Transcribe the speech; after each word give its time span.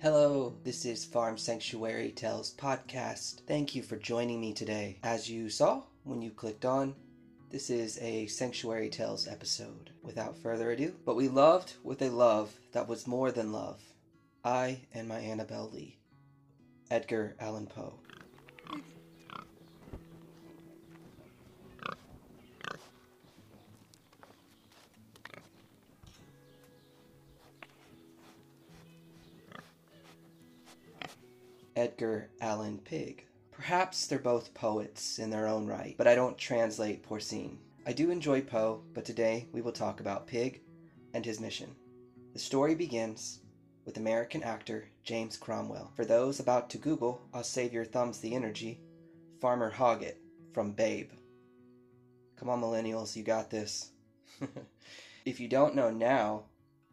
Hello, 0.00 0.54
this 0.62 0.84
is 0.84 1.04
Farm 1.04 1.36
Sanctuary 1.36 2.12
Tales 2.12 2.54
podcast. 2.56 3.40
Thank 3.48 3.74
you 3.74 3.82
for 3.82 3.96
joining 3.96 4.40
me 4.40 4.52
today. 4.52 5.00
As 5.02 5.28
you 5.28 5.50
saw 5.50 5.82
when 6.04 6.22
you 6.22 6.30
clicked 6.30 6.64
on, 6.64 6.94
this 7.50 7.68
is 7.68 7.98
a 8.00 8.28
Sanctuary 8.28 8.90
Tales 8.90 9.26
episode. 9.26 9.90
Without 10.04 10.38
further 10.38 10.70
ado, 10.70 10.94
but 11.04 11.16
we 11.16 11.26
loved 11.26 11.72
with 11.82 12.00
a 12.00 12.10
love 12.10 12.54
that 12.70 12.86
was 12.86 13.08
more 13.08 13.32
than 13.32 13.50
love. 13.50 13.82
I 14.44 14.82
and 14.94 15.08
my 15.08 15.18
Annabel 15.18 15.68
Lee. 15.74 15.98
Edgar 16.92 17.34
Allan 17.40 17.66
Poe. 17.66 17.98
Edgar 31.78 32.28
Allan 32.40 32.78
Pig. 32.78 33.24
Perhaps 33.52 34.08
they're 34.08 34.18
both 34.18 34.52
poets 34.52 35.20
in 35.20 35.30
their 35.30 35.46
own 35.46 35.68
right, 35.68 35.94
but 35.96 36.08
I 36.08 36.16
don't 36.16 36.36
translate 36.36 37.04
porcine. 37.04 37.58
I 37.86 37.92
do 37.92 38.10
enjoy 38.10 38.40
Poe, 38.40 38.82
but 38.94 39.04
today 39.04 39.46
we 39.52 39.60
will 39.60 39.70
talk 39.70 40.00
about 40.00 40.26
Pig 40.26 40.60
and 41.14 41.24
his 41.24 41.38
mission. 41.38 41.76
The 42.32 42.40
story 42.40 42.74
begins 42.74 43.42
with 43.84 43.96
American 43.96 44.42
actor 44.42 44.88
James 45.04 45.36
Cromwell. 45.36 45.92
For 45.94 46.04
those 46.04 46.40
about 46.40 46.68
to 46.70 46.78
Google, 46.78 47.22
I'll 47.32 47.44
save 47.44 47.72
your 47.72 47.84
thumbs 47.84 48.18
the 48.18 48.34
energy. 48.34 48.80
Farmer 49.40 49.70
Hoggett 49.70 50.16
from 50.52 50.72
Babe. 50.72 51.12
Come 52.34 52.48
on, 52.48 52.60
millennials, 52.60 53.14
you 53.14 53.22
got 53.22 53.50
this. 53.50 53.92
if 55.24 55.38
you 55.38 55.46
don't 55.46 55.76
know 55.76 55.90
now, 55.90 56.46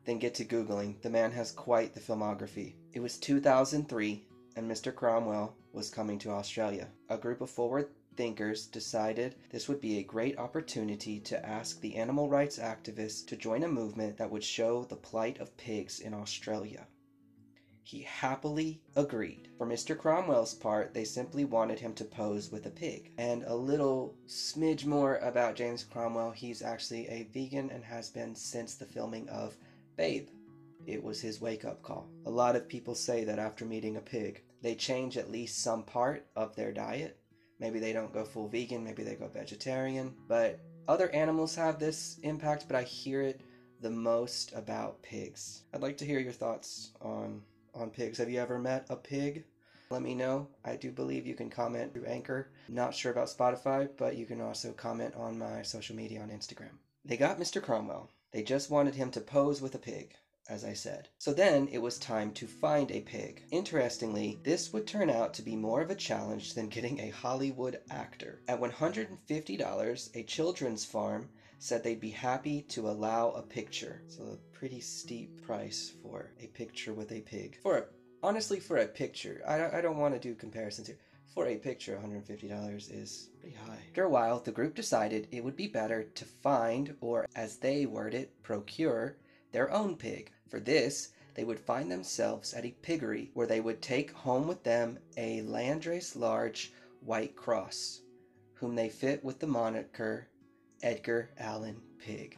then 0.06 0.20
get 0.20 0.36
to 0.36 0.46
Googling. 0.46 1.02
The 1.02 1.10
man 1.10 1.32
has 1.32 1.52
quite 1.52 1.96
the 1.96 2.00
filmography. 2.00 2.76
It 2.94 3.00
was 3.00 3.18
2003 3.18 4.28
and 4.56 4.70
Mr. 4.70 4.94
Cromwell 4.94 5.56
was 5.74 5.90
coming 5.90 6.18
to 6.20 6.32
Australia. 6.32 6.90
A 7.10 7.18
group 7.18 7.42
of 7.42 7.50
forward 7.50 7.90
thinkers 8.16 8.66
decided 8.68 9.36
this 9.50 9.68
would 9.68 9.82
be 9.82 9.98
a 9.98 10.04
great 10.04 10.38
opportunity 10.38 11.20
to 11.20 11.46
ask 11.46 11.82
the 11.82 11.96
animal 11.96 12.30
rights 12.30 12.58
activists 12.58 13.26
to 13.28 13.36
join 13.36 13.64
a 13.64 13.68
movement 13.68 14.18
that 14.18 14.32
would 14.32 14.44
show 14.44 14.86
the 14.86 14.96
plight 14.96 15.40
of 15.40 15.58
pigs 15.58 16.00
in 16.00 16.14
Australia. 16.14 16.88
He 17.84 18.02
happily 18.02 18.82
agreed. 18.96 19.50
For 19.60 19.68
Mr. 19.68 19.96
Cromwell's 19.96 20.56
part, 20.56 20.94
they 20.94 21.04
simply 21.04 21.46
wanted 21.46 21.80
him 21.80 21.94
to 21.96 22.06
pose 22.06 22.52
with 22.52 22.66
a 22.66 22.72
pig. 22.72 23.12
And 23.18 23.44
a 23.44 23.56
little 23.56 24.16
smidge 24.26 24.86
more 24.86 25.18
about 25.18 25.56
James 25.56 25.84
Cromwell 25.84 26.32
he's 26.32 26.64
actually 26.64 27.08
a 27.10 27.24
vegan 27.32 27.70
and 27.70 27.84
has 27.84 28.10
been 28.10 28.34
since 28.34 28.74
the 28.74 28.86
filming 28.86 29.30
of 29.30 29.56
Babe. 29.98 30.30
It 30.88 31.04
was 31.04 31.20
his 31.22 31.42
wake 31.42 31.66
up 31.66 31.82
call. 31.82 32.10
A 32.26 32.30
lot 32.30 32.56
of 32.56 32.68
people 32.68 32.96
say 32.96 33.24
that 33.24 33.40
after 33.40 33.66
meeting 33.66 33.98
a 33.98 34.02
pig, 34.02 34.44
they 34.62 34.76
change 34.76 35.18
at 35.18 35.32
least 35.32 35.64
some 35.64 35.84
part 35.84 36.28
of 36.36 36.56
their 36.56 36.72
diet. 36.72 37.20
Maybe 37.60 37.80
they 37.80 37.94
don't 37.94 38.14
go 38.14 38.24
full 38.24 38.48
vegan, 38.48 38.84
maybe 38.84 39.04
they 39.04 39.16
go 39.16 39.28
vegetarian. 39.28 40.14
But 40.28 40.60
other 40.88 41.10
animals 41.10 41.56
have 41.56 41.80
this 41.80 42.20
impact, 42.24 42.66
but 42.68 42.76
I 42.76 42.84
hear 42.84 43.22
it 43.22 43.42
the 43.82 43.90
most 43.90 44.54
about 44.54 45.02
pigs. 45.02 45.64
I'd 45.74 45.82
like 45.82 45.98
to 45.98 46.06
hear 46.06 46.20
your 46.20 46.34
thoughts 46.34 46.92
on 47.02 47.42
on 47.74 47.90
pigs. 47.90 48.18
Have 48.20 48.30
you 48.30 48.40
ever 48.40 48.58
met 48.58 48.86
a 48.90 48.96
pig? 48.96 49.44
Let 49.90 50.02
me 50.02 50.16
know. 50.16 50.48
I 50.64 50.76
do 50.76 50.92
believe 50.92 51.28
you 51.28 51.36
can 51.36 51.50
comment 51.50 51.94
through 51.94 52.06
Anchor. 52.06 52.50
Not 52.70 52.96
sure 52.96 53.12
about 53.12 53.28
Spotify, 53.28 53.90
but 53.98 54.16
you 54.16 54.26
can 54.26 54.42
also 54.42 54.72
comment 54.72 55.14
on 55.16 55.38
my 55.38 55.62
social 55.62 55.96
media 55.96 56.22
on 56.22 56.30
Instagram. 56.30 56.78
They 57.04 57.18
got 57.18 57.40
Mr. 57.40 57.62
Cromwell. 57.62 58.10
They 58.32 58.44
just 58.44 58.72
wanted 58.72 58.96
him 58.96 59.12
to 59.12 59.22
pose 59.22 59.62
with 59.62 59.76
a 59.76 59.80
pig 59.80 60.16
as 60.48 60.64
I 60.64 60.74
said. 60.74 61.10
So 61.18 61.34
then 61.34 61.68
it 61.72 61.80
was 61.80 61.98
time 61.98 62.32
to 62.34 62.48
find 62.48 62.92
a 62.92 63.02
pig. 63.02 63.44
Interestingly, 63.52 64.40
this 64.44 64.72
would 64.72 64.86
turn 64.86 65.10
out 65.10 65.34
to 65.36 65.42
be 65.42 65.56
more 65.56 65.82
of 65.82 65.90
a 65.90 65.96
challenge 65.96 66.54
than 66.54 66.70
getting 66.70 67.00
a 67.00 67.10
Hollywood 67.10 67.80
actor. 67.90 68.42
At 68.48 68.62
$150, 68.62 70.16
a 70.16 70.24
children's 70.24 70.86
farm 70.86 71.30
said 71.58 71.84
they'd 71.84 72.00
be 72.00 72.12
happy 72.12 72.62
to 72.62 72.90
allow 72.90 73.32
a 73.32 73.42
picture. 73.42 74.04
So 74.08 74.24
a 74.24 74.58
pretty 74.58 74.82
steep 74.82 75.42
price 75.46 75.94
for 76.04 76.32
a 76.40 76.48
picture 76.48 76.94
with 76.94 77.12
a 77.12 77.22
pig. 77.22 77.58
For 77.64 77.78
a 77.78 77.86
honestly 78.22 78.60
for 78.60 78.78
a 78.78 78.88
picture, 78.88 79.42
I 79.48 79.78
I 79.78 79.82
don't 79.82 79.98
want 79.98 80.14
to 80.14 80.20
do 80.20 80.36
comparisons 80.36 80.88
here. 80.88 81.00
For 81.34 81.48
a 81.48 81.58
picture, 81.58 81.98
$150 81.98 82.92
is 82.94 83.30
pretty 83.42 83.56
high. 83.56 83.80
After 83.90 84.04
a 84.04 84.10
while, 84.10 84.40
the 84.40 84.52
group 84.52 84.76
decided 84.76 85.28
it 85.32 85.44
would 85.44 85.56
be 85.56 85.68
better 85.68 86.04
to 86.04 86.26
find, 86.26 86.96
or 87.02 87.26
as 87.36 87.58
they 87.58 87.86
word 87.86 88.14
it, 88.14 88.42
procure, 88.42 89.18
their 89.52 89.72
own 89.72 89.96
pig. 89.96 90.32
For 90.50 90.60
this, 90.60 91.10
they 91.34 91.44
would 91.44 91.60
find 91.60 91.92
themselves 91.92 92.54
at 92.54 92.66
a 92.66 92.76
piggery 92.82 93.32
where 93.34 93.48
they 93.48 93.60
would 93.60 93.82
take 93.82 94.12
home 94.12 94.48
with 94.48 94.64
them 94.64 95.00
a 95.18 95.42
landrace 95.42 96.16
large 96.16 96.74
white 97.02 97.36
cross, 97.36 98.02
whom 98.54 98.76
they 98.76 98.90
fit 98.90 99.24
with 99.24 99.40
the 99.40 99.48
moniker 99.48 100.28
Edgar 100.82 101.32
Allan 101.38 101.82
Pig. 102.00 102.38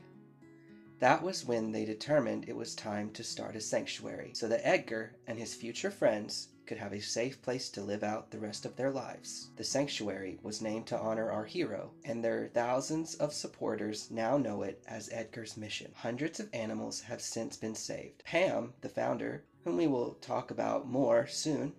That 0.99 1.21
was 1.21 1.45
when 1.45 1.71
they 1.71 1.85
determined 1.85 2.45
it 2.47 2.55
was 2.55 2.73
time 2.73 3.11
to 3.11 3.23
start 3.23 3.55
a 3.55 3.61
sanctuary 3.61 4.31
so 4.33 4.47
that 4.47 4.65
Edgar 4.65 5.15
and 5.27 5.37
his 5.37 5.53
future 5.53 5.91
friends 5.91 6.49
could 6.67 6.77
have 6.77 6.93
a 6.93 6.99
safe 6.99 7.41
place 7.41 7.69
to 7.69 7.81
live 7.81 8.03
out 8.03 8.29
the 8.29 8.39
rest 8.39 8.65
of 8.65 8.75
their 8.75 8.91
lives. 8.91 9.49
The 9.55 9.63
sanctuary 9.63 10.37
was 10.43 10.61
named 10.61 10.85
to 10.87 10.99
honor 10.99 11.31
our 11.31 11.45
hero, 11.45 11.93
and 12.03 12.23
their 12.23 12.49
thousands 12.53 13.15
of 13.15 13.33
supporters 13.33 14.11
now 14.11 14.37
know 14.37 14.63
it 14.63 14.83
as 14.87 15.09
Edgar's 15.11 15.57
mission. 15.57 15.91
Hundreds 15.95 16.39
of 16.39 16.49
animals 16.53 17.01
have 17.01 17.21
since 17.21 17.57
been 17.57 17.75
saved. 17.75 18.23
Pam, 18.25 18.73
the 18.81 18.89
founder, 18.89 19.45
whom 19.63 19.77
we 19.77 19.87
will 19.87 20.15
talk 20.15 20.51
about 20.51 20.87
more 20.87 21.25
soon, 21.25 21.73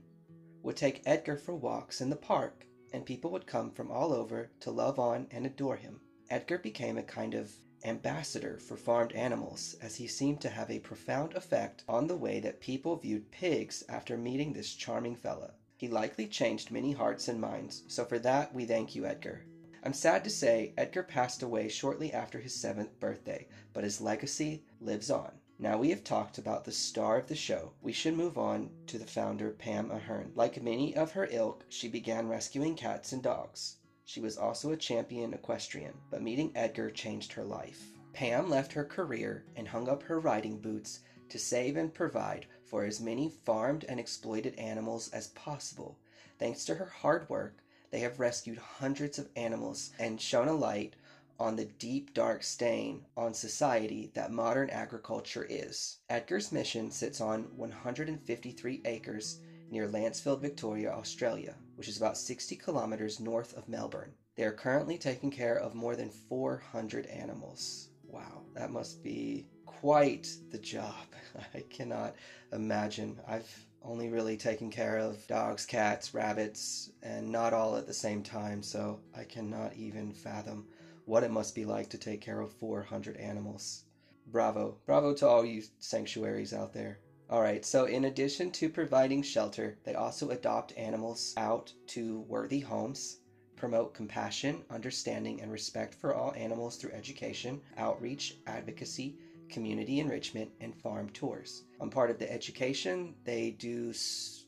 would 0.63 0.77
take 0.77 1.03
Edgar 1.07 1.37
for 1.37 1.55
walks 1.55 2.01
in 2.01 2.11
the 2.11 2.17
park, 2.17 2.67
and 2.93 3.05
people 3.05 3.31
would 3.31 3.47
come 3.47 3.71
from 3.71 3.91
all 3.91 4.13
over 4.13 4.51
to 4.61 4.71
love 4.71 4.99
on 4.99 5.27
and 5.31 5.47
adore 5.47 5.77
him. 5.77 6.01
Edgar 6.31 6.59
became 6.59 6.99
a 6.99 7.03
kind 7.03 7.35
of 7.35 7.53
ambassador 7.85 8.59
for 8.59 8.77
farmed 8.77 9.13
animals, 9.13 9.77
as 9.81 9.97
he 9.97 10.07
seemed 10.07 10.41
to 10.41 10.49
have 10.49 10.71
a 10.71 10.79
profound 10.81 11.35
effect 11.35 11.85
on 11.89 12.07
the 12.07 12.17
way 12.17 12.41
that 12.41 12.61
people 12.61 12.97
viewed 12.97 13.31
pigs 13.31 13.85
after 13.89 14.17
meeting 14.17 14.53
this 14.53 14.75
charming 14.75 15.15
fella. 15.15 15.55
He 15.77 15.89
likely 15.89 16.27
changed 16.27 16.71
many 16.71 16.93
hearts 16.93 17.29
and 17.29 17.41
minds, 17.41 17.85
so 17.87 18.05
for 18.05 18.19
that 18.19 18.53
we 18.55 18.65
thank 18.65 18.95
you, 18.95 19.07
Edgar. 19.07 19.45
I'm 19.85 19.93
sad 19.93 20.25
to 20.25 20.31
say 20.31 20.73
Edgar 20.77 21.05
passed 21.05 21.43
away 21.43 21.69
shortly 21.69 22.13
after 22.13 22.41
his 22.41 22.55
seventh 22.55 22.99
birthday, 22.99 23.47
but 23.73 23.85
his 23.85 24.01
legacy 24.01 24.65
lives 24.81 25.09
on. 25.09 25.39
Now 25.61 25.79
we 25.79 25.91
have 25.91 26.05
talked 26.05 26.39
about 26.39 26.65
the 26.65 26.73
star 26.73 27.19
of 27.19 27.27
the 27.27 27.35
show, 27.35 27.73
we 27.81 27.93
should 27.93 28.15
move 28.15 28.39
on 28.39 28.71
to 28.87 28.99
the 28.99 29.07
founder, 29.07 29.51
Pam 29.51 29.91
Ahern. 29.91 30.33
Like 30.35 30.63
many 30.63 30.97
of 30.97 31.13
her 31.13 31.29
ilk, 31.31 31.65
she 31.69 31.89
began 31.89 32.29
rescuing 32.29 32.75
cats 32.75 33.13
and 33.13 33.23
dogs. 33.23 33.77
She 34.09 34.21
was 34.21 34.39
also 34.39 34.73
a 34.73 34.77
champion 34.79 35.35
equestrian, 35.35 35.93
but 36.09 36.23
meeting 36.23 36.51
Edgar 36.55 36.91
changed 36.91 37.31
her 37.35 37.45
life. 37.45 37.93
Pam 38.15 38.49
left 38.49 38.73
her 38.73 38.87
career 38.87 39.45
and 39.55 39.69
hung 39.69 39.87
up 39.87 40.03
her 40.05 40.19
riding 40.19 40.59
boots 40.61 41.01
to 41.29 41.39
save 41.39 41.77
and 41.77 41.93
provide 41.93 42.47
for 42.65 42.87
as 42.87 43.03
many 43.03 43.29
farmed 43.29 43.85
and 43.87 44.01
exploited 44.01 44.59
animals 44.59 45.11
as 45.11 45.27
possible. 45.29 45.99
Thanks 46.39 46.65
to 46.65 46.77
her 46.77 46.87
hard 46.87 47.29
work, 47.29 47.59
they 47.91 47.99
have 47.99 48.19
rescued 48.19 48.57
hundreds 48.57 49.19
of 49.19 49.29
animals 49.37 49.91
and 49.99 50.19
shone 50.19 50.49
a 50.49 50.55
light 50.55 50.97
on 51.39 51.57
the 51.57 51.67
deep 51.67 52.15
dark 52.15 52.43
stain 52.43 53.05
on 53.15 53.35
society 53.35 54.11
that 54.15 54.33
modern 54.33 54.71
agriculture 54.71 55.47
is. 55.51 55.99
Edgar's 56.09 56.51
mission 56.51 56.91
sits 56.91 57.21
on 57.21 57.43
153 57.59 58.81
acres 58.87 59.41
near 59.71 59.87
Lancefield, 59.87 60.41
Victoria, 60.41 60.93
Australia, 60.93 61.55
which 61.79 61.87
is 61.87 61.97
about 61.97 62.19
60 62.19 62.57
kilometers 62.57 63.21
north 63.21 63.57
of 63.57 63.69
Melbourne. 63.69 64.13
They 64.35 64.43
are 64.43 64.53
currently 64.53 64.99
taking 64.99 65.31
care 65.31 65.57
of 65.57 65.77
more 65.77 65.95
than 65.95 66.11
400 66.11 67.07
animals. 67.07 67.91
Wow, 68.03 68.43
that 68.55 68.73
must 68.73 69.01
be 69.01 69.47
quite 69.65 70.29
the 70.51 70.59
job. 70.59 71.07
I 71.55 71.61
cannot 71.71 72.17
imagine. 72.53 73.21
I've 73.29 73.49
only 73.85 74.09
really 74.09 74.37
taken 74.37 74.71
care 74.71 74.99
of 74.99 75.25
dogs, 75.29 75.65
cats, 75.65 76.15
rabbits, 76.15 76.91
and 77.05 77.31
not 77.31 77.53
all 77.53 77.77
at 77.77 77.87
the 77.87 77.95
same 77.95 78.25
time, 78.25 78.61
so 78.61 78.99
I 79.17 79.23
cannot 79.23 79.77
even 79.77 80.13
fathom 80.13 80.67
what 81.05 81.23
it 81.23 81.31
must 81.31 81.55
be 81.55 81.65
like 81.65 81.91
to 81.91 81.99
take 81.99 82.21
care 82.21 82.41
of 82.41 82.51
400 82.55 83.17
animals. 83.19 83.85
Bravo. 84.27 84.79
Bravo 84.85 85.15
to 85.15 85.29
all 85.29 85.45
you 85.45 85.63
sanctuaries 85.79 86.53
out 86.53 86.75
there. 86.75 86.99
All 87.31 87.43
right, 87.43 87.63
so 87.63 87.85
in 87.85 88.07
addition 88.07 88.51
to 88.53 88.71
providing 88.71 89.23
shelter, 89.23 89.77
they 89.85 89.95
also 89.95 90.31
adopt 90.31 90.73
animals 90.79 91.35
out 91.37 91.75
to 91.89 92.21
worthy 92.21 92.61
homes, 92.61 93.19
promote 93.55 93.93
compassion, 93.93 94.65
understanding, 94.71 95.43
and 95.43 95.53
respect 95.53 95.95
for 95.95 96.15
all 96.15 96.33
animals 96.35 96.77
through 96.77 96.93
education, 96.93 97.61
outreach, 97.77 98.39
advocacy, 98.47 99.19
community 99.51 100.01
enrichment, 100.01 100.51
and 100.63 100.75
farm 100.77 101.11
tours. 101.11 101.65
On 101.81 101.91
part 101.91 102.11
of 102.11 102.19
the 102.19 102.33
education, 102.33 103.15
they 103.25 103.51
do 103.51 103.93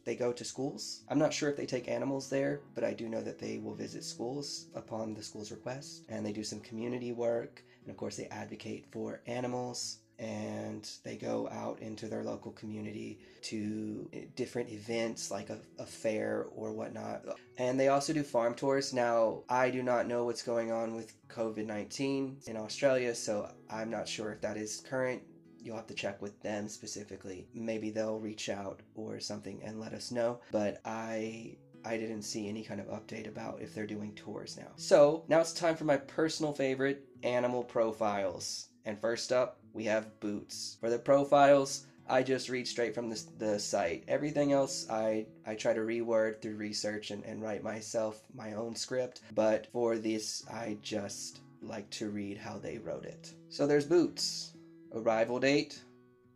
they 0.06 0.16
go 0.16 0.32
to 0.32 0.44
schools. 0.44 1.02
I'm 1.10 1.18
not 1.18 1.34
sure 1.34 1.50
if 1.50 1.58
they 1.58 1.66
take 1.66 1.86
animals 1.86 2.30
there, 2.30 2.60
but 2.74 2.84
I 2.84 2.94
do 2.94 3.10
know 3.10 3.20
that 3.20 3.38
they 3.38 3.58
will 3.58 3.74
visit 3.74 4.04
schools 4.04 4.68
upon 4.74 5.12
the 5.12 5.22
school's 5.22 5.50
request, 5.50 6.04
and 6.08 6.24
they 6.24 6.32
do 6.32 6.44
some 6.44 6.60
community 6.60 7.12
work, 7.12 7.62
and 7.82 7.90
of 7.90 7.98
course 7.98 8.16
they 8.16 8.26
advocate 8.28 8.86
for 8.90 9.20
animals 9.26 9.98
and 10.20 10.88
They 11.02 11.16
go 11.16 11.48
out 11.50 11.80
into 11.80 12.06
their 12.06 12.22
local 12.22 12.52
community 12.52 13.18
to 13.42 14.08
eh, 14.12 14.24
different 14.36 14.70
events 14.70 15.30
like 15.30 15.48
a, 15.48 15.58
a 15.78 15.86
fair 15.86 16.46
or 16.54 16.72
whatnot. 16.72 17.24
And 17.56 17.80
they 17.80 17.88
also 17.88 18.12
do 18.12 18.22
farm 18.22 18.54
tours. 18.54 18.92
Now, 18.92 19.42
I 19.48 19.70
do 19.70 19.82
not 19.82 20.06
know 20.06 20.24
what's 20.24 20.42
going 20.42 20.70
on 20.70 20.94
with 20.94 21.14
COVID 21.28 21.66
19 21.66 22.36
in 22.46 22.56
Australia, 22.56 23.14
so 23.14 23.50
I'm 23.70 23.90
not 23.90 24.06
sure 24.06 24.32
if 24.32 24.40
that 24.42 24.56
is 24.56 24.82
current 24.88 25.22
you'll 25.62 25.76
have 25.76 25.86
to 25.86 25.94
check 25.94 26.22
with 26.22 26.40
them 26.40 26.68
specifically. 26.68 27.46
Maybe 27.52 27.90
they'll 27.90 28.18
reach 28.18 28.48
out 28.48 28.80
or 28.94 29.20
something 29.20 29.60
and 29.62 29.78
let 29.78 29.92
us 29.92 30.10
know. 30.10 30.40
But 30.50 30.80
I 30.86 31.58
I 31.84 31.96
didn't 31.96 32.22
see 32.22 32.48
any 32.48 32.62
kind 32.62 32.80
of 32.80 32.86
update 32.88 33.28
about 33.28 33.60
if 33.60 33.74
they're 33.74 33.86
doing 33.86 34.14
tours 34.14 34.56
now. 34.56 34.70
So 34.76 35.24
now 35.28 35.40
it's 35.40 35.52
time 35.52 35.76
for 35.76 35.84
my 35.84 35.96
personal 35.96 36.52
favorite 36.52 37.06
animal 37.22 37.62
profiles. 37.62 38.68
And 38.84 39.00
first 39.00 39.32
up, 39.32 39.59
we 39.72 39.84
have 39.84 40.18
boots. 40.20 40.76
For 40.80 40.90
the 40.90 40.98
profiles, 40.98 41.86
I 42.08 42.22
just 42.22 42.48
read 42.48 42.66
straight 42.66 42.94
from 42.94 43.08
the, 43.08 43.22
the 43.38 43.58
site. 43.58 44.04
Everything 44.08 44.52
else, 44.52 44.88
I, 44.90 45.26
I 45.46 45.54
try 45.54 45.72
to 45.72 45.80
reword 45.80 46.40
through 46.42 46.56
research 46.56 47.10
and, 47.10 47.24
and 47.24 47.40
write 47.40 47.62
myself 47.62 48.22
my 48.34 48.54
own 48.54 48.74
script. 48.74 49.20
But 49.34 49.68
for 49.72 49.96
this, 49.96 50.44
I 50.50 50.78
just 50.82 51.40
like 51.62 51.88
to 51.90 52.10
read 52.10 52.36
how 52.36 52.58
they 52.58 52.78
wrote 52.78 53.04
it. 53.04 53.32
So 53.48 53.66
there's 53.66 53.86
Boots. 53.86 54.54
Arrival 54.92 55.38
date 55.38 55.82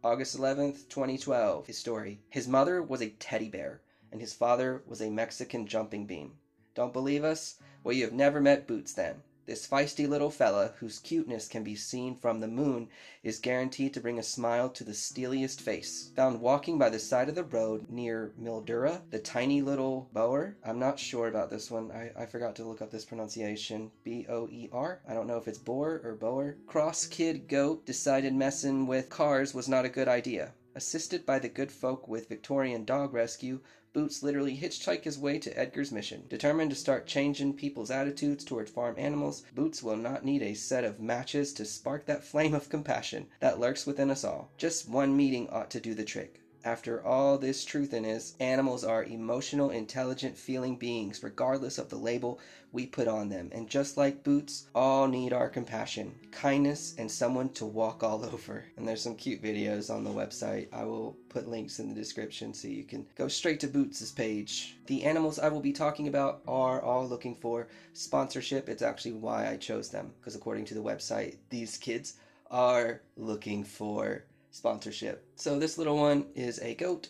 August 0.04 0.38
11th, 0.38 0.88
2012. 0.90 1.66
His 1.66 1.78
story. 1.78 2.20
His 2.28 2.46
mother 2.46 2.82
was 2.82 3.00
a 3.00 3.08
teddy 3.08 3.48
bear, 3.48 3.80
and 4.12 4.20
his 4.20 4.34
father 4.34 4.82
was 4.86 5.00
a 5.00 5.08
Mexican 5.10 5.66
jumping 5.66 6.06
bean. 6.06 6.32
Don't 6.74 6.92
believe 6.92 7.24
us? 7.24 7.56
Well, 7.82 7.94
you 7.94 8.04
have 8.04 8.12
never 8.12 8.40
met 8.40 8.66
Boots 8.66 8.92
then. 8.92 9.22
This 9.46 9.66
feisty 9.66 10.08
little 10.08 10.30
fella, 10.30 10.72
whose 10.78 10.98
cuteness 10.98 11.48
can 11.48 11.62
be 11.62 11.74
seen 11.74 12.16
from 12.16 12.40
the 12.40 12.48
moon, 12.48 12.88
is 13.22 13.38
guaranteed 13.38 13.92
to 13.92 14.00
bring 14.00 14.18
a 14.18 14.22
smile 14.22 14.70
to 14.70 14.84
the 14.84 14.94
steeliest 14.94 15.60
face. 15.60 16.12
Found 16.16 16.40
walking 16.40 16.78
by 16.78 16.88
the 16.88 16.98
side 16.98 17.28
of 17.28 17.34
the 17.34 17.44
road 17.44 17.90
near 17.90 18.32
Mildura, 18.40 19.02
the 19.10 19.18
tiny 19.18 19.60
little 19.60 20.08
Boer. 20.14 20.56
I'm 20.64 20.78
not 20.78 20.98
sure 20.98 21.28
about 21.28 21.50
this 21.50 21.70
one. 21.70 21.92
I, 21.92 22.10
I 22.22 22.24
forgot 22.24 22.56
to 22.56 22.64
look 22.64 22.80
up 22.80 22.90
this 22.90 23.04
pronunciation. 23.04 23.90
B 24.02 24.24
O 24.30 24.48
E 24.48 24.70
R. 24.72 25.02
I 25.06 25.12
don't 25.12 25.26
know 25.26 25.36
if 25.36 25.46
it's 25.46 25.58
Boer 25.58 26.00
or 26.02 26.14
Boer. 26.14 26.56
Cross 26.66 27.08
Kid 27.08 27.46
Goat 27.46 27.84
decided 27.84 28.34
messing 28.34 28.86
with 28.86 29.10
cars 29.10 29.52
was 29.52 29.68
not 29.68 29.84
a 29.84 29.90
good 29.90 30.08
idea. 30.08 30.54
Assisted 30.74 31.26
by 31.26 31.38
the 31.38 31.50
good 31.50 31.70
folk 31.70 32.08
with 32.08 32.30
Victorian 32.30 32.84
dog 32.84 33.12
rescue, 33.12 33.60
Boots 33.94 34.24
literally 34.24 34.56
hitchhiked 34.56 35.04
his 35.04 35.20
way 35.20 35.38
to 35.38 35.56
Edgar's 35.56 35.92
mission. 35.92 36.24
Determined 36.28 36.70
to 36.70 36.76
start 36.76 37.06
changing 37.06 37.52
people's 37.54 37.92
attitudes 37.92 38.44
toward 38.44 38.68
farm 38.68 38.96
animals, 38.98 39.44
Boots 39.54 39.84
will 39.84 39.96
not 39.96 40.24
need 40.24 40.42
a 40.42 40.54
set 40.54 40.82
of 40.82 41.00
matches 41.00 41.52
to 41.52 41.64
spark 41.64 42.04
that 42.06 42.24
flame 42.24 42.54
of 42.54 42.68
compassion 42.68 43.28
that 43.38 43.60
lurks 43.60 43.86
within 43.86 44.10
us 44.10 44.24
all. 44.24 44.50
Just 44.58 44.88
one 44.88 45.16
meeting 45.16 45.48
ought 45.48 45.70
to 45.70 45.80
do 45.80 45.94
the 45.94 46.02
trick. 46.02 46.43
After 46.64 47.04
all 47.04 47.36
this 47.36 47.62
truth 47.62 47.92
in 47.92 48.06
is, 48.06 48.36
animals 48.40 48.84
are 48.84 49.04
emotional, 49.04 49.68
intelligent, 49.68 50.34
feeling 50.34 50.76
beings, 50.76 51.22
regardless 51.22 51.76
of 51.76 51.90
the 51.90 51.98
label 51.98 52.40
we 52.72 52.86
put 52.86 53.06
on 53.06 53.28
them. 53.28 53.50
And 53.52 53.68
just 53.68 53.98
like 53.98 54.24
boots, 54.24 54.66
all 54.74 55.06
need 55.06 55.34
our 55.34 55.50
compassion, 55.50 56.14
kindness, 56.30 56.94
and 56.96 57.10
someone 57.10 57.50
to 57.50 57.66
walk 57.66 58.02
all 58.02 58.24
over. 58.32 58.64
And 58.78 58.88
there's 58.88 59.02
some 59.02 59.14
cute 59.14 59.42
videos 59.42 59.94
on 59.94 60.04
the 60.04 60.10
website. 60.10 60.68
I 60.72 60.84
will 60.84 61.18
put 61.28 61.48
links 61.48 61.80
in 61.80 61.90
the 61.90 61.94
description 61.94 62.54
so 62.54 62.66
you 62.66 62.84
can 62.84 63.06
go 63.14 63.28
straight 63.28 63.60
to 63.60 63.68
Boots' 63.68 64.10
page. 64.10 64.78
The 64.86 65.04
animals 65.04 65.38
I 65.38 65.50
will 65.50 65.60
be 65.60 65.72
talking 65.74 66.08
about 66.08 66.40
are 66.48 66.80
all 66.80 67.06
looking 67.06 67.34
for 67.34 67.68
sponsorship. 67.92 68.70
It's 68.70 68.80
actually 68.80 69.12
why 69.12 69.50
I 69.50 69.58
chose 69.58 69.90
them, 69.90 70.14
because 70.18 70.34
according 70.34 70.64
to 70.66 70.74
the 70.74 70.82
website, 70.82 71.36
these 71.50 71.76
kids 71.76 72.14
are 72.50 73.02
looking 73.18 73.64
for 73.64 74.24
sponsorship. 74.54 75.26
So 75.34 75.58
this 75.58 75.78
little 75.78 75.96
one 75.96 76.26
is 76.36 76.60
a 76.60 76.76
goat. 76.76 77.08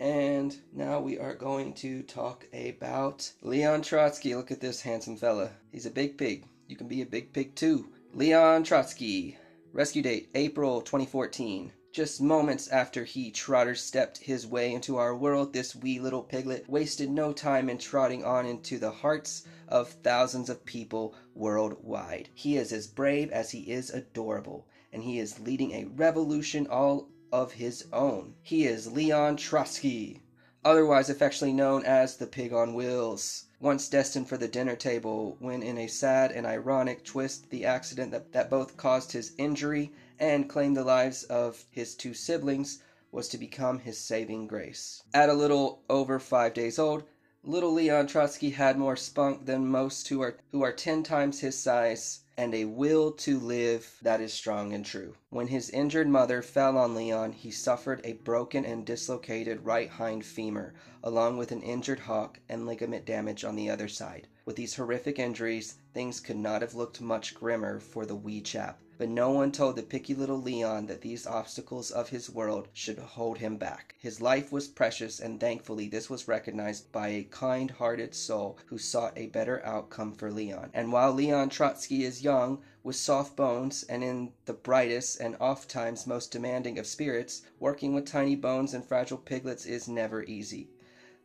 And 0.00 0.56
now 0.72 0.98
we 0.98 1.16
are 1.16 1.34
going 1.34 1.74
to 1.74 2.02
talk 2.02 2.46
about 2.52 3.30
Leon 3.42 3.82
Trotsky. 3.82 4.34
Look 4.34 4.50
at 4.50 4.60
this 4.60 4.80
handsome 4.80 5.16
fella. 5.16 5.50
He's 5.70 5.86
a 5.86 5.90
big 5.90 6.18
pig. 6.18 6.44
You 6.66 6.76
can 6.76 6.88
be 6.88 7.02
a 7.02 7.06
big 7.06 7.32
pig 7.32 7.54
too. 7.54 7.88
Leon 8.14 8.64
Trotsky. 8.64 9.38
Rescue 9.72 10.02
date 10.02 10.30
April 10.34 10.80
2014. 10.80 11.70
Just 11.92 12.20
moments 12.20 12.68
after 12.68 13.04
he 13.04 13.32
trotter 13.32 13.74
stepped 13.74 14.18
his 14.18 14.46
way 14.46 14.72
into 14.72 14.96
our 14.96 15.16
world, 15.16 15.52
this 15.52 15.74
wee 15.74 15.98
little 15.98 16.22
piglet 16.22 16.68
wasted 16.68 17.10
no 17.10 17.32
time 17.32 17.68
in 17.68 17.78
trotting 17.78 18.22
on 18.24 18.46
into 18.46 18.78
the 18.78 18.92
hearts 18.92 19.42
of 19.66 19.88
thousands 19.88 20.48
of 20.48 20.64
people 20.64 21.14
worldwide. 21.34 22.28
He 22.32 22.56
is 22.56 22.72
as 22.72 22.86
brave 22.86 23.32
as 23.32 23.50
he 23.50 23.72
is 23.72 23.90
adorable 23.90 24.68
and 24.92 25.02
he 25.02 25.18
is 25.18 25.40
leading 25.40 25.72
a 25.72 25.86
revolution 25.86 26.68
all 26.68 27.08
of 27.32 27.52
his 27.52 27.84
own. 27.92 28.34
He 28.42 28.66
is 28.66 28.92
Leon 28.92 29.36
Trotsky, 29.36 30.22
otherwise 30.64 31.10
affectionately 31.10 31.54
known 31.54 31.84
as 31.84 32.16
the 32.16 32.26
Pig 32.28 32.52
on 32.52 32.74
Wheels. 32.74 33.46
Once 33.60 33.88
destined 33.88 34.28
for 34.28 34.36
the 34.36 34.48
dinner 34.48 34.76
table, 34.76 35.36
when 35.40 35.62
in 35.62 35.76
a 35.76 35.88
sad 35.88 36.30
and 36.32 36.46
ironic 36.46 37.04
twist, 37.04 37.50
the 37.50 37.64
accident 37.64 38.10
that, 38.12 38.32
that 38.32 38.48
both 38.48 38.76
caused 38.76 39.12
his 39.12 39.32
injury 39.38 39.92
and 40.20 40.48
claimed 40.48 40.76
the 40.76 40.84
lives 40.84 41.24
of 41.24 41.64
his 41.70 41.96
two 41.96 42.14
siblings 42.14 42.82
was 43.10 43.28
to 43.28 43.38
become 43.38 43.80
his 43.80 43.98
saving 43.98 44.46
grace. 44.46 45.02
At 45.12 45.28
a 45.28 45.34
little 45.34 45.82
over 45.88 46.20
five 46.20 46.54
days 46.54 46.78
old, 46.78 47.02
little 47.42 47.72
Leon 47.72 48.06
Trotsky 48.06 48.50
had 48.50 48.78
more 48.78 48.96
spunk 48.96 49.46
than 49.46 49.66
most 49.66 50.06
who 50.08 50.20
are 50.20 50.36
who 50.52 50.62
are 50.62 50.72
ten 50.72 51.02
times 51.02 51.40
his 51.40 51.58
size 51.58 52.20
and 52.36 52.54
a 52.54 52.64
will 52.64 53.12
to 53.12 53.38
live 53.38 53.98
that 54.00 54.20
is 54.20 54.32
strong 54.32 54.72
and 54.72 54.84
true. 54.84 55.14
When 55.28 55.48
his 55.48 55.68
injured 55.70 56.08
mother 56.08 56.40
fell 56.40 56.78
on 56.78 56.94
Leon, 56.94 57.32
he 57.32 57.50
suffered 57.50 58.00
a 58.02 58.14
broken 58.14 58.64
and 58.64 58.84
dislocated 58.86 59.64
right 59.64 59.90
hind 59.90 60.24
femur, 60.24 60.72
along 61.02 61.36
with 61.36 61.52
an 61.52 61.62
injured 61.62 62.00
hock 62.00 62.38
and 62.48 62.66
ligament 62.66 63.04
damage 63.04 63.44
on 63.44 63.56
the 63.56 63.68
other 63.68 63.88
side. 63.88 64.28
With 64.46 64.56
these 64.56 64.74
horrific 64.74 65.18
injuries, 65.18 65.74
things 65.92 66.20
could 66.20 66.38
not 66.38 66.62
have 66.62 66.74
looked 66.74 67.00
much 67.00 67.34
grimmer 67.34 67.78
for 67.78 68.06
the 68.06 68.16
wee 68.16 68.40
chap. 68.40 68.80
But 69.00 69.08
no 69.08 69.30
one 69.30 69.50
told 69.50 69.76
the 69.76 69.82
picky 69.82 70.12
little 70.14 70.42
Leon 70.42 70.84
that 70.88 71.00
these 71.00 71.26
obstacles 71.26 71.90
of 71.90 72.10
his 72.10 72.28
world 72.28 72.68
should 72.74 72.98
hold 72.98 73.38
him 73.38 73.56
back. 73.56 73.94
His 73.98 74.20
life 74.20 74.52
was 74.52 74.68
precious, 74.68 75.18
and 75.18 75.40
thankfully 75.40 75.88
this 75.88 76.10
was 76.10 76.28
recognized 76.28 76.92
by 76.92 77.08
a 77.08 77.22
kind 77.22 77.70
hearted 77.70 78.14
soul 78.14 78.58
who 78.66 78.76
sought 78.76 79.16
a 79.16 79.28
better 79.28 79.64
outcome 79.64 80.12
for 80.12 80.30
Leon. 80.30 80.68
And 80.74 80.92
while 80.92 81.14
Leon 81.14 81.48
Trotsky 81.48 82.04
is 82.04 82.22
young, 82.22 82.60
with 82.82 82.96
soft 82.96 83.36
bones, 83.36 83.84
and 83.84 84.04
in 84.04 84.34
the 84.44 84.52
brightest 84.52 85.18
and 85.18 85.34
oft 85.40 85.70
times 85.70 86.06
most 86.06 86.30
demanding 86.30 86.78
of 86.78 86.86
spirits, 86.86 87.40
working 87.58 87.94
with 87.94 88.04
tiny 88.04 88.36
bones 88.36 88.74
and 88.74 88.84
fragile 88.84 89.16
piglets 89.16 89.64
is 89.64 89.88
never 89.88 90.24
easy. 90.24 90.68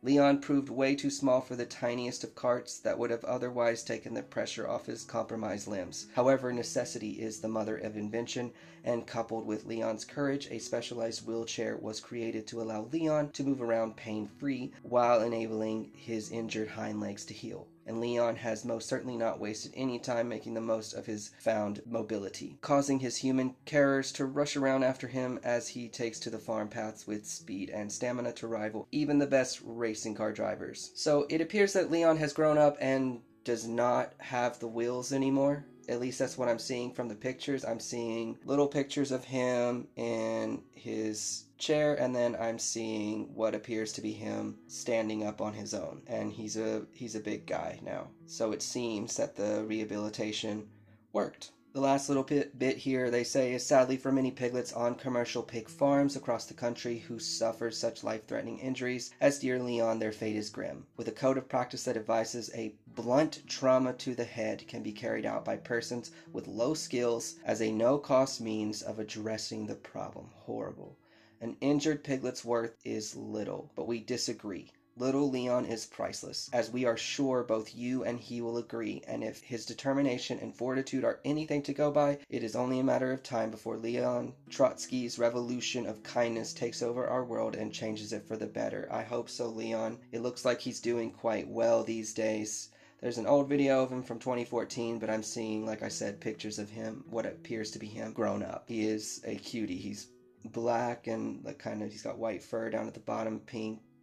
Leon 0.06 0.38
proved 0.38 0.68
way 0.68 0.94
too 0.94 1.10
small 1.10 1.40
for 1.40 1.56
the 1.56 1.66
tiniest 1.66 2.22
of 2.22 2.36
carts 2.36 2.78
that 2.78 2.96
would 2.96 3.10
have 3.10 3.24
otherwise 3.24 3.82
taken 3.82 4.14
the 4.14 4.22
pressure 4.22 4.68
off 4.68 4.86
his 4.86 5.02
compromised 5.02 5.66
limbs. 5.66 6.06
However, 6.14 6.52
necessity 6.52 7.20
is 7.20 7.40
the 7.40 7.48
mother 7.48 7.76
of 7.76 7.96
invention, 7.96 8.52
and 8.84 9.04
coupled 9.04 9.48
with 9.48 9.66
Leon's 9.66 10.04
courage, 10.04 10.46
a 10.48 10.60
specialized 10.60 11.26
wheelchair 11.26 11.76
was 11.76 11.98
created 11.98 12.46
to 12.46 12.62
allow 12.62 12.82
Leon 12.82 13.30
to 13.32 13.42
move 13.42 13.60
around 13.60 13.96
pain 13.96 14.28
free 14.28 14.72
while 14.84 15.22
enabling 15.22 15.90
his 15.92 16.30
injured 16.30 16.68
hind 16.68 17.00
legs 17.00 17.24
to 17.24 17.34
heal 17.34 17.66
and 17.86 18.00
Leon 18.00 18.36
has 18.36 18.64
most 18.64 18.88
certainly 18.88 19.16
not 19.16 19.40
wasted 19.40 19.72
any 19.74 19.98
time 19.98 20.28
making 20.28 20.54
the 20.54 20.60
most 20.60 20.92
of 20.92 21.06
his 21.06 21.30
found 21.38 21.80
mobility, 21.86 22.58
causing 22.60 22.98
his 22.98 23.18
human 23.18 23.54
carers 23.64 24.12
to 24.14 24.24
rush 24.24 24.56
around 24.56 24.82
after 24.82 25.08
him 25.08 25.38
as 25.42 25.68
he 25.68 25.88
takes 25.88 26.18
to 26.20 26.30
the 26.30 26.38
farm 26.38 26.68
paths 26.68 27.06
with 27.06 27.26
speed 27.26 27.70
and 27.70 27.90
stamina 27.90 28.32
to 28.32 28.46
rival 28.46 28.86
even 28.92 29.18
the 29.18 29.26
best 29.26 29.60
racing 29.64 30.14
car 30.14 30.32
drivers. 30.32 30.90
So 30.94 31.26
it 31.28 31.40
appears 31.40 31.72
that 31.74 31.90
Leon 31.90 32.16
has 32.18 32.32
grown 32.32 32.58
up 32.58 32.76
and 32.80 33.20
does 33.44 33.66
not 33.66 34.12
have 34.18 34.58
the 34.58 34.68
wheels 34.68 35.12
anymore. 35.12 35.64
At 35.88 36.00
least 36.00 36.18
that's 36.18 36.36
what 36.36 36.48
I'm 36.48 36.58
seeing 36.58 36.92
from 36.92 37.08
the 37.08 37.14
pictures. 37.14 37.64
I'm 37.64 37.80
seeing 37.80 38.38
little 38.44 38.66
pictures 38.66 39.12
of 39.12 39.24
him 39.24 39.88
in 39.96 40.62
his 40.74 41.44
chair 41.58 41.94
and 41.94 42.14
then 42.14 42.36
I'm 42.38 42.58
seeing 42.58 43.34
what 43.34 43.54
appears 43.54 43.92
to 43.92 44.02
be 44.02 44.12
him 44.12 44.58
standing 44.66 45.24
up 45.24 45.40
on 45.40 45.54
his 45.54 45.74
own 45.74 46.02
and 46.06 46.32
he's 46.32 46.56
a 46.56 46.82
he's 46.92 47.14
a 47.14 47.20
big 47.20 47.46
guy 47.46 47.78
now. 47.82 48.08
So 48.26 48.52
it 48.52 48.62
seems 48.62 49.16
that 49.16 49.36
the 49.36 49.64
rehabilitation 49.64 50.68
worked. 51.12 51.52
The 51.76 51.82
last 51.82 52.08
little 52.08 52.22
bit, 52.22 52.78
here, 52.78 53.10
they 53.10 53.22
say, 53.22 53.52
is 53.52 53.66
sadly 53.66 53.98
for 53.98 54.10
many 54.10 54.30
piglets 54.30 54.72
on 54.72 54.94
commercial 54.94 55.42
pig 55.42 55.68
farms 55.68 56.16
across 56.16 56.46
the 56.46 56.54
country 56.54 57.00
who 57.00 57.18
suffer 57.18 57.70
such 57.70 58.02
life 58.02 58.26
threatening 58.26 58.58
injuries. 58.60 59.10
As 59.20 59.38
dear 59.38 59.58
Leon, 59.58 59.98
their 59.98 60.10
fate 60.10 60.36
is 60.36 60.48
grim. 60.48 60.86
With 60.96 61.06
a 61.08 61.12
code 61.12 61.36
of 61.36 61.50
practice 61.50 61.84
that 61.84 61.98
advises 61.98 62.50
a 62.54 62.74
blunt 62.94 63.46
trauma 63.46 63.92
to 63.92 64.14
the 64.14 64.24
head 64.24 64.66
can 64.66 64.82
be 64.82 64.90
carried 64.90 65.26
out 65.26 65.44
by 65.44 65.58
persons 65.58 66.12
with 66.32 66.48
low 66.48 66.72
skills 66.72 67.34
as 67.44 67.60
a 67.60 67.70
no 67.70 67.98
cost 67.98 68.40
means 68.40 68.80
of 68.80 68.98
addressing 68.98 69.66
the 69.66 69.74
problem. 69.74 70.30
Horrible. 70.32 70.96
An 71.42 71.58
injured 71.60 72.02
piglet's 72.02 72.42
worth 72.42 72.74
is 72.86 73.14
little, 73.14 73.70
but 73.76 73.86
we 73.86 74.00
disagree. 74.00 74.72
Little 74.98 75.28
Leon 75.28 75.66
is 75.66 75.84
priceless, 75.84 76.48
as 76.54 76.70
we 76.70 76.86
are 76.86 76.96
sure 76.96 77.42
both 77.42 77.74
you 77.74 78.02
and 78.02 78.18
he 78.18 78.40
will 78.40 78.56
agree, 78.56 79.02
and 79.06 79.22
if 79.22 79.42
his 79.42 79.66
determination 79.66 80.38
and 80.38 80.56
fortitude 80.56 81.04
are 81.04 81.20
anything 81.22 81.62
to 81.64 81.74
go 81.74 81.90
by, 81.90 82.18
it 82.30 82.42
is 82.42 82.56
only 82.56 82.78
a 82.78 82.82
matter 82.82 83.12
of 83.12 83.22
time 83.22 83.50
before 83.50 83.76
Leon 83.76 84.32
Trotsky's 84.48 85.18
revolution 85.18 85.84
of 85.84 86.02
kindness 86.02 86.54
takes 86.54 86.80
over 86.80 87.06
our 87.06 87.26
world 87.26 87.54
and 87.54 87.74
changes 87.74 88.14
it 88.14 88.26
for 88.26 88.38
the 88.38 88.46
better. 88.46 88.88
I 88.90 89.02
hope 89.02 89.28
so, 89.28 89.48
Leon. 89.48 89.98
It 90.12 90.22
looks 90.22 90.46
like 90.46 90.62
he's 90.62 90.80
doing 90.80 91.10
quite 91.10 91.46
well 91.46 91.84
these 91.84 92.14
days. 92.14 92.70
There's 93.02 93.18
an 93.18 93.26
old 93.26 93.50
video 93.50 93.82
of 93.82 93.92
him 93.92 94.02
from 94.02 94.18
2014, 94.18 94.98
but 94.98 95.10
I'm 95.10 95.22
seeing, 95.22 95.66
like 95.66 95.82
I 95.82 95.88
said, 95.88 96.22
pictures 96.22 96.58
of 96.58 96.70
him, 96.70 97.04
what 97.10 97.26
appears 97.26 97.70
to 97.72 97.78
be 97.78 97.86
him 97.86 98.14
grown 98.14 98.42
up. 98.42 98.64
He 98.66 98.86
is 98.86 99.20
a 99.26 99.34
cutie. 99.34 99.76
He's 99.76 100.08
black 100.46 101.06
and 101.06 101.44
like 101.44 101.58
kind 101.58 101.82
of 101.82 101.90
he's 101.90 102.02
got 102.02 102.18
white 102.18 102.42
fur 102.42 102.70
down 102.70 102.86
at 102.86 102.94
the 102.94 103.00
bottom, 103.00 103.40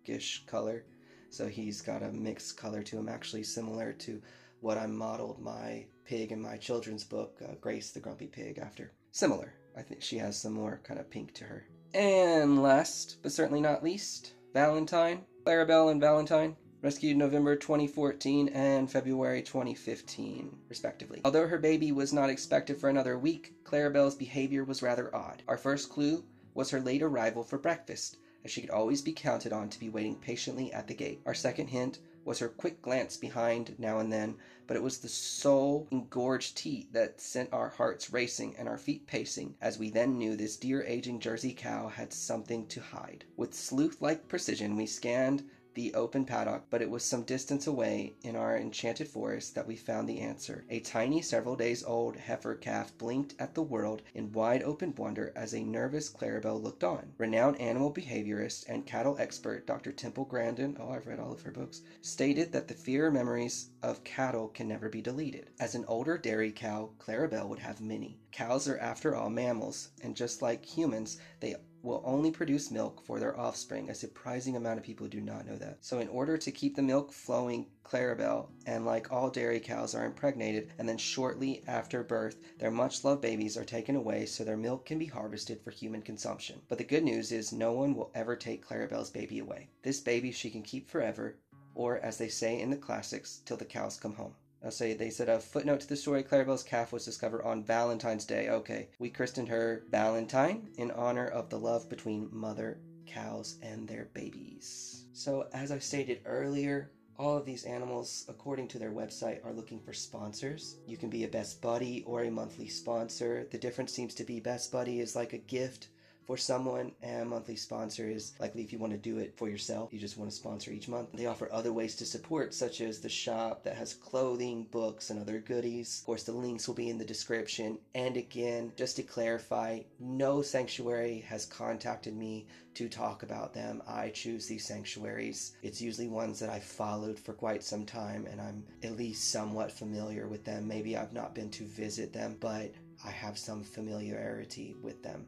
pinkish 0.03 0.43
color. 0.45 0.83
So 1.29 1.47
he's 1.47 1.81
got 1.81 2.03
a 2.03 2.11
mixed 2.11 2.57
color 2.57 2.83
to 2.83 2.97
him, 2.97 3.09
actually 3.09 3.43
similar 3.43 3.93
to 3.93 4.21
what 4.61 4.77
I 4.77 4.85
modeled 4.85 5.41
my 5.41 5.85
pig 6.05 6.31
in 6.31 6.41
my 6.41 6.57
children's 6.57 7.03
book, 7.03 7.41
uh, 7.43 7.53
Grace 7.59 7.91
the 7.91 7.99
Grumpy 7.99 8.27
Pig, 8.27 8.59
after. 8.59 8.91
Similar. 9.11 9.53
I 9.75 9.81
think 9.81 10.01
she 10.01 10.17
has 10.17 10.39
some 10.39 10.53
more 10.53 10.79
kind 10.83 10.99
of 10.99 11.09
pink 11.09 11.33
to 11.35 11.45
her. 11.45 11.65
And 11.93 12.61
last, 12.61 13.17
but 13.23 13.31
certainly 13.31 13.61
not 13.61 13.83
least, 13.83 14.33
Valentine. 14.53 15.21
Clarabelle 15.45 15.91
and 15.91 15.99
Valentine 15.99 16.55
rescued 16.81 17.17
November 17.17 17.55
2014 17.55 18.49
and 18.49 18.91
February 18.91 19.41
2015, 19.41 20.55
respectively. 20.69 21.21
Although 21.25 21.47
her 21.47 21.57
baby 21.57 21.91
was 21.91 22.13
not 22.13 22.29
expected 22.29 22.77
for 22.77 22.89
another 22.89 23.17
week, 23.17 23.53
Clarabelle's 23.63 24.15
behavior 24.15 24.63
was 24.63 24.83
rather 24.83 25.13
odd. 25.15 25.43
Our 25.47 25.57
first 25.57 25.89
clue 25.89 26.23
was 26.53 26.69
her 26.69 26.79
late 26.79 27.01
arrival 27.01 27.43
for 27.43 27.57
breakfast, 27.57 28.17
as 28.43 28.51
she 28.51 28.61
could 28.61 28.69
always 28.69 29.01
be 29.01 29.13
counted 29.13 29.53
on 29.53 29.69
to 29.69 29.79
be 29.79 29.89
waiting 29.89 30.15
patiently 30.15 30.71
at 30.73 30.87
the 30.87 30.93
gate. 30.93 31.21
Our 31.25 31.33
second 31.33 31.67
hint 31.67 31.99
was 32.25 32.39
her 32.39 32.47
quick 32.47 32.81
glance 32.81 33.17
behind 33.17 33.75
now 33.77 33.99
and 33.99 34.11
then, 34.11 34.35
but 34.65 34.77
it 34.77 34.83
was 34.83 34.99
the 34.99 35.09
soul 35.09 35.87
engorged 35.91 36.55
teat 36.55 36.93
that 36.93 37.19
sent 37.19 37.51
our 37.51 37.69
hearts 37.69 38.13
racing 38.13 38.55
and 38.57 38.67
our 38.67 38.77
feet 38.77 39.05
pacing, 39.07 39.55
as 39.61 39.77
we 39.77 39.89
then 39.89 40.17
knew 40.17 40.35
this 40.35 40.55
dear 40.55 40.83
aging 40.83 41.19
Jersey 41.19 41.53
cow 41.53 41.89
had 41.89 42.13
something 42.13 42.65
to 42.67 42.79
hide. 42.79 43.25
With 43.35 43.53
sleuth 43.53 44.01
like 44.01 44.27
precision, 44.27 44.77
we 44.77 44.85
scanned 44.85 45.43
the 45.73 45.93
open 45.93 46.25
paddock, 46.25 46.63
but 46.69 46.81
it 46.81 46.89
was 46.89 47.03
some 47.03 47.23
distance 47.23 47.67
away 47.67 48.13
in 48.21 48.35
our 48.35 48.57
enchanted 48.57 49.07
forest 49.07 49.55
that 49.55 49.67
we 49.67 49.75
found 49.75 50.07
the 50.07 50.19
answer. 50.19 50.65
A 50.69 50.79
tiny, 50.79 51.21
several 51.21 51.55
days 51.55 51.83
old 51.83 52.15
heifer 52.15 52.55
calf 52.55 52.97
blinked 52.97 53.35
at 53.39 53.55
the 53.55 53.61
world 53.61 54.01
in 54.13 54.31
wide 54.31 54.63
open 54.63 54.93
wonder 54.95 55.31
as 55.35 55.53
a 55.53 55.63
nervous 55.63 56.09
Clarabelle 56.09 56.61
looked 56.61 56.83
on. 56.83 57.13
Renowned 57.17 57.59
animal 57.59 57.93
behaviorist 57.93 58.65
and 58.67 58.85
cattle 58.85 59.17
expert 59.19 59.65
Dr. 59.65 59.91
Temple 59.91 60.25
Grandin, 60.25 60.77
oh, 60.79 60.89
I've 60.89 61.07
read 61.07 61.19
all 61.19 61.31
of 61.31 61.41
her 61.41 61.51
books, 61.51 61.81
stated 62.01 62.51
that 62.51 62.67
the 62.67 62.73
fear 62.73 63.09
memories 63.11 63.69
of 63.81 64.03
cattle 64.03 64.49
can 64.49 64.67
never 64.67 64.89
be 64.89 65.01
deleted. 65.01 65.49
As 65.59 65.75
an 65.75 65.85
older 65.87 66.17
dairy 66.17 66.51
cow, 66.51 66.89
Clarabelle 66.99 67.47
would 67.49 67.59
have 67.59 67.81
many. 67.81 68.19
Cows 68.31 68.67
are, 68.67 68.77
after 68.79 69.15
all, 69.15 69.29
mammals, 69.29 69.89
and 70.01 70.15
just 70.15 70.41
like 70.41 70.65
humans, 70.65 71.17
they 71.39 71.55
will 71.83 72.01
only 72.05 72.31
produce 72.31 72.71
milk 72.71 73.05
for 73.05 73.19
their 73.19 73.37
offspring. 73.39 73.89
A 73.89 73.95
surprising 73.95 74.55
amount 74.55 74.79
of 74.79 74.85
people 74.85 75.07
do 75.07 75.21
not 75.21 75.45
know 75.45 75.57
that. 75.57 75.77
So, 75.81 75.99
in 75.99 76.07
order 76.07 76.37
to 76.37 76.51
keep 76.51 76.75
the 76.75 76.81
milk 76.81 77.11
flowing, 77.11 77.67
Clarabelle, 77.83 78.47
and 78.65 78.85
like 78.85 79.11
all 79.11 79.29
dairy 79.29 79.59
cows, 79.59 79.93
are 79.93 80.05
impregnated, 80.05 80.71
and 80.79 80.87
then 80.87 80.97
shortly 80.97 81.63
after 81.67 82.01
birth, 82.01 82.37
their 82.57 82.71
much 82.71 83.03
loved 83.03 83.21
babies 83.21 83.57
are 83.57 83.65
taken 83.65 83.97
away 83.97 84.25
so 84.25 84.43
their 84.43 84.57
milk 84.57 84.85
can 84.85 84.97
be 84.97 85.05
harvested 85.05 85.61
for 85.61 85.71
human 85.71 86.01
consumption. 86.01 86.61
But 86.69 86.77
the 86.77 86.85
good 86.85 87.03
news 87.03 87.31
is, 87.31 87.51
no 87.51 87.73
one 87.73 87.93
will 87.93 88.11
ever 88.15 88.35
take 88.35 88.65
Clarabelle's 88.65 89.09
baby 89.09 89.39
away. 89.39 89.69
This 89.83 89.99
baby 89.99 90.31
she 90.31 90.49
can 90.49 90.63
keep 90.63 90.89
forever, 90.89 91.35
or 91.75 91.97
as 91.99 92.17
they 92.17 92.29
say 92.29 92.61
in 92.61 92.69
the 92.69 92.77
classics, 92.77 93.41
till 93.45 93.57
the 93.57 93.65
cows 93.65 93.97
come 93.97 94.13
home. 94.13 94.33
I'll 94.63 94.71
say 94.71 94.93
they 94.93 95.09
said 95.09 95.27
a 95.27 95.39
footnote 95.39 95.81
to 95.81 95.87
the 95.89 95.95
story 95.97 96.23
Clarabelle's 96.23 96.63
calf 96.63 96.93
was 96.93 97.03
discovered 97.03 97.43
on 97.43 97.63
Valentine's 97.63 98.23
Day. 98.23 98.47
Okay, 98.49 98.87
we 98.97 99.09
christened 99.09 99.49
her 99.49 99.83
Valentine 99.89 100.69
in 100.77 100.91
honor 100.91 101.27
of 101.27 101.49
the 101.49 101.59
love 101.59 101.89
between 101.89 102.29
mother 102.31 102.79
cows 103.05 103.57
and 103.61 103.87
their 103.87 104.09
babies. 104.13 105.05
So, 105.11 105.47
as 105.53 105.71
I 105.71 105.79
stated 105.79 106.21
earlier, 106.25 106.91
all 107.19 107.37
of 107.37 107.45
these 107.45 107.65
animals, 107.65 108.25
according 108.29 108.69
to 108.69 108.79
their 108.79 108.91
website, 108.91 109.45
are 109.45 109.53
looking 109.53 109.79
for 109.79 109.93
sponsors. 109.93 110.77
You 110.87 110.97
can 110.97 111.09
be 111.09 111.25
a 111.25 111.27
best 111.27 111.61
buddy 111.61 112.03
or 112.05 112.23
a 112.23 112.31
monthly 112.31 112.67
sponsor. 112.67 113.47
The 113.51 113.57
difference 113.57 113.91
seems 113.91 114.15
to 114.15 114.23
be 114.23 114.39
best 114.39 114.71
buddy 114.71 114.99
is 114.99 115.15
like 115.15 115.33
a 115.33 115.37
gift 115.37 115.89
for 116.25 116.37
someone 116.37 116.91
eh, 117.01 117.07
and 117.07 117.29
monthly 117.29 117.55
sponsor 117.55 118.09
is 118.09 118.33
likely 118.39 118.63
if 118.63 118.71
you 118.71 118.79
want 118.79 118.93
to 118.93 118.97
do 118.97 119.17
it 119.17 119.33
for 119.37 119.49
yourself 119.49 119.93
you 119.93 119.99
just 119.99 120.17
want 120.17 120.29
to 120.29 120.35
sponsor 120.35 120.71
each 120.71 120.87
month. 120.87 121.09
They 121.13 121.25
offer 121.25 121.49
other 121.51 121.73
ways 121.73 121.95
to 121.97 122.05
support 122.05 122.53
such 122.53 122.81
as 122.81 122.99
the 122.99 123.09
shop 123.09 123.63
that 123.63 123.77
has 123.77 123.93
clothing 123.93 124.67
books 124.71 125.09
and 125.09 125.19
other 125.19 125.39
goodies. 125.39 125.99
Of 125.99 126.05
course 126.05 126.23
the 126.23 126.31
links 126.31 126.67
will 126.67 126.75
be 126.75 126.89
in 126.89 126.97
the 126.97 127.05
description. 127.05 127.77
And 127.95 128.17
again 128.17 128.71
just 128.75 128.95
to 128.97 129.03
clarify 129.03 129.81
no 129.99 130.41
sanctuary 130.41 131.23
has 131.27 131.45
contacted 131.45 132.15
me 132.15 132.47
to 132.75 132.89
talk 132.89 133.21
about 133.23 133.53
them. 133.53 133.83
I 133.87 134.09
choose 134.09 134.47
these 134.47 134.65
sanctuaries. 134.65 135.55
It's 135.61 135.81
usually 135.81 136.07
ones 136.07 136.39
that 136.39 136.49
i've 136.49 136.63
followed 136.63 137.19
for 137.19 137.33
quite 137.33 137.63
some 137.63 137.85
time 137.85 138.27
and 138.29 138.41
i'm 138.41 138.63
at 138.83 138.97
least 138.97 139.31
somewhat 139.31 139.71
familiar 139.71 140.27
with 140.27 140.43
them. 140.43 140.67
Maybe 140.67 140.97
i've 140.97 141.13
not 141.13 141.35
been 141.35 141.49
to 141.51 141.63
visit 141.65 142.11
them 142.13 142.37
but 142.39 142.73
I 143.05 143.11
have 143.11 143.37
some 143.37 143.63
familiarity 143.63 144.75
with 144.81 145.03
them. 145.03 145.25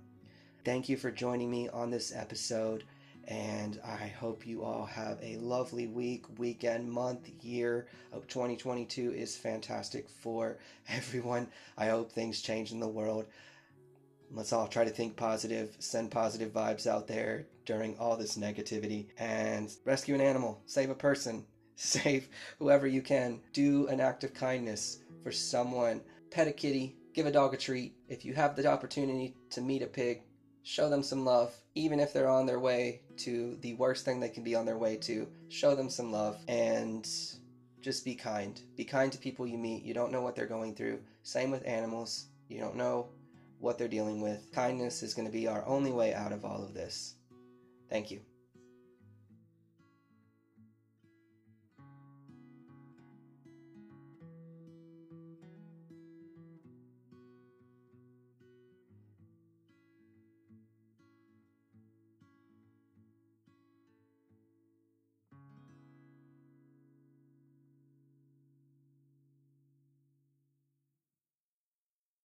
Thank 0.65 0.89
you 0.89 0.97
for 0.97 1.11
joining 1.11 1.51
me 1.51 1.69
on 1.69 1.91
this 1.91 2.11
episode, 2.11 2.85
and 3.27 3.79
I 3.85 4.07
hope 4.07 4.47
you 4.47 4.63
all 4.63 4.83
have 4.87 5.19
a 5.21 5.37
lovely 5.37 5.85
week, 5.85 6.25
weekend, 6.39 6.91
month, 6.91 7.29
year. 7.43 7.85
Of 8.11 8.27
2022 8.27 9.13
is 9.13 9.37
fantastic 9.37 10.09
for 10.09 10.57
everyone. 10.89 11.49
I 11.77 11.89
hope 11.89 12.11
things 12.11 12.41
change 12.41 12.71
in 12.71 12.79
the 12.79 12.87
world. 12.87 13.27
Let's 14.31 14.53
all 14.53 14.67
try 14.67 14.83
to 14.83 14.89
think 14.89 15.15
positive, 15.15 15.75
send 15.77 16.09
positive 16.09 16.51
vibes 16.51 16.87
out 16.87 17.07
there 17.07 17.45
during 17.65 17.95
all 17.99 18.17
this 18.17 18.35
negativity, 18.35 19.05
and 19.19 19.71
rescue 19.85 20.15
an 20.15 20.21
animal, 20.21 20.63
save 20.65 20.89
a 20.89 20.95
person, 20.95 21.45
save 21.75 22.27
whoever 22.57 22.87
you 22.87 23.03
can. 23.03 23.39
Do 23.53 23.87
an 23.87 23.99
act 23.99 24.23
of 24.23 24.33
kindness 24.33 24.97
for 25.21 25.31
someone. 25.31 26.01
Pet 26.31 26.47
a 26.47 26.51
kitty, 26.51 26.95
give 27.13 27.27
a 27.27 27.31
dog 27.31 27.53
a 27.53 27.57
treat. 27.57 27.93
If 28.09 28.25
you 28.25 28.33
have 28.33 28.55
the 28.55 28.65
opportunity 28.65 29.35
to 29.51 29.61
meet 29.61 29.83
a 29.83 29.87
pig, 29.87 30.23
show 30.65 30.89
them 30.89 31.03
some 31.03 31.23
love, 31.23 31.55
even 31.75 31.99
if 31.99 32.11
they're 32.11 32.27
on 32.27 32.47
their 32.47 32.59
way 32.59 32.99
to 33.17 33.55
the 33.61 33.75
worst 33.75 34.03
thing 34.03 34.19
they 34.19 34.29
can 34.29 34.43
be 34.43 34.55
on 34.55 34.65
their 34.65 34.79
way 34.79 34.97
to. 34.97 35.27
Show 35.47 35.75
them 35.75 35.89
some 35.89 36.11
love 36.11 36.37
and 36.47 37.07
just 37.81 38.03
be 38.03 38.15
kind. 38.15 38.59
Be 38.75 38.83
kind 38.83 39.11
to 39.11 39.17
people 39.19 39.45
you 39.45 39.59
meet. 39.59 39.83
You 39.83 39.93
don't 39.93 40.11
know 40.11 40.21
what 40.21 40.35
they're 40.35 40.47
going 40.47 40.73
through. 40.73 40.99
Same 41.21 41.51
with 41.51 41.65
animals. 41.67 42.25
You 42.49 42.59
don't 42.59 42.75
know 42.75 43.09
what 43.59 43.77
they're 43.77 43.87
dealing 43.87 44.21
with. 44.21 44.51
Kindness 44.53 45.03
is 45.03 45.13
going 45.13 45.27
to 45.27 45.31
be 45.31 45.47
our 45.47 45.63
only 45.67 45.91
way 45.91 46.15
out 46.15 46.33
of 46.33 46.43
all 46.43 46.63
of 46.63 46.73
this. 46.73 47.13
Thank 47.87 48.09
you. 48.09 48.21